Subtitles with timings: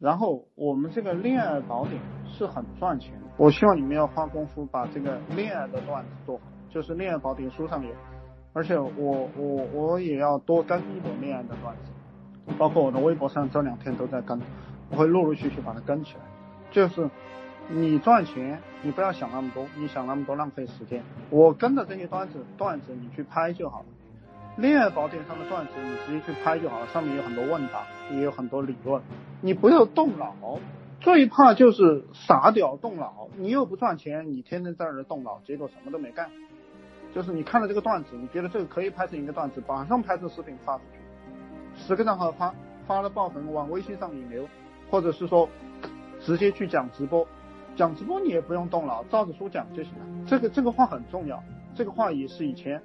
[0.00, 3.12] 然后我们这个恋爱宝典是很赚钱。
[3.20, 7.92] 的，我希望你们要花功夫把这个恋爱的段子做好，就是恋爱宝典书上有，
[8.54, 11.92] 而且我我我也要多更一点恋爱的段子，
[12.58, 14.40] 包括我的微博上这两天都在更，
[14.90, 16.22] 我会陆陆续续把它更起来，
[16.70, 17.10] 就是
[17.68, 23.86] 你赚钱，你不要想那么多，你想那么多浪费时间，我跟的这些段子段子你去拍就好了。
[24.56, 29.00] 恋爱宝典上的段子，你直接去拍就好了，上面有很多问答，也有很多理论，
[29.40, 30.34] 你不要动脑。
[31.00, 36.28] 最怕就是傻屌动脑，你又不赚钱，你天天在那动脑，结果什么都没干。
[37.14, 42.54] 就是你看了这个段子，你觉得这个可以拍成一个段子，马上拍成视频发出去，十个账号发，
[42.86, 44.46] 发了爆粉往微信上引流，
[44.90, 45.48] 或者是说
[46.20, 47.26] 直接去讲直播，
[47.74, 50.04] 讲直播你也不用动脑，照着书讲就行了。
[50.26, 51.42] 这个这个话很重要，
[51.74, 52.82] 这个话也是以前。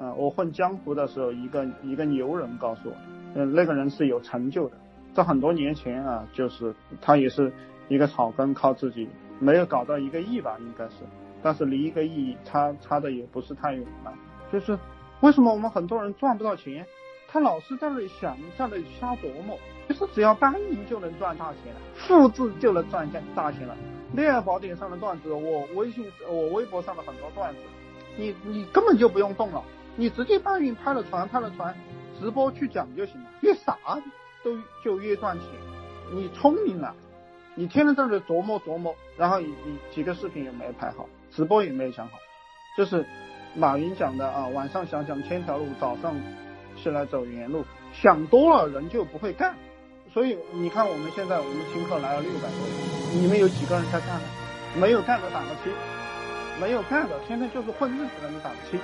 [0.00, 2.94] 啊，我混江湖的时候，一个一个牛人告诉我，
[3.34, 4.76] 嗯，那个人是有成就的，
[5.12, 7.52] 在很多年前啊，就是他也是
[7.88, 9.06] 一个草根，靠自己
[9.38, 11.04] 没有搞到一个亿吧，应该是，
[11.42, 14.12] 但是离一个亿差差的也不是太远了。
[14.50, 14.78] 就是
[15.20, 16.86] 为什么我们很多人赚不到钱？
[17.28, 19.56] 他老是在那里想，在那里瞎琢磨，
[19.88, 23.76] 就是只要搬运就能赚大钱了，复制就能赚大大钱了。
[24.14, 27.58] 恋爱宝典上的段子，我微信我微博上的很多段子，
[28.16, 29.62] 你你根本就不用动脑。
[30.00, 31.76] 你直接搬运拍了船，拍了船，
[32.18, 33.28] 直播去讲就行了。
[33.42, 33.76] 越傻
[34.42, 35.46] 都就越赚钱。
[36.10, 36.94] 你聪明了，
[37.54, 42.16] 你天天在这琢磨琢磨，然后你你几个视频也没有拍好，直播也没有想好。
[42.78, 43.04] 就是
[43.54, 46.14] 马云讲的啊，晚上想想千条路，早上
[46.82, 47.62] 起来走原路。
[47.92, 49.54] 想多了人就不会干。
[50.14, 54.24] 所以你看我们现在我们听课来了六百多人，你们有几个人在干呢？
[54.80, 55.70] 没有干的打个七，
[56.58, 58.82] 没有干的天天就是混日子的，你打不起。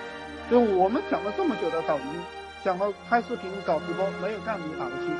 [0.51, 2.21] 就我们讲了这么久的抖音，
[2.65, 5.11] 讲了拍视频、搞直播，没有干的你打不起，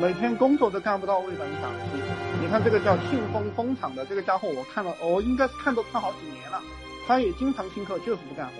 [0.00, 2.02] 每天工作都干不到位的你打不起。
[2.42, 6.60] 你看这个叫庆丰工厂的这个家伙，我看了，我应该是看都看好几年了，
[7.06, 8.52] 他也经常听课，就是不干活。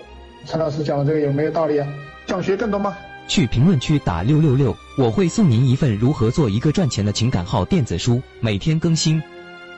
[0.45, 1.87] 陈老师讲的这个有没有道理啊？
[2.27, 2.95] 想学更多吗？
[3.27, 9.21] 去评论区打六六六，我会送您一份如何做一个赚钱的情感号电子书，每天更新。